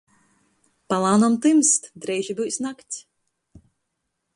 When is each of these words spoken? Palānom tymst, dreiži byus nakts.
Palānom 0.93 1.37
tymst, 1.45 1.87
dreiži 2.07 2.39
byus 2.41 2.61
nakts. 2.69 3.03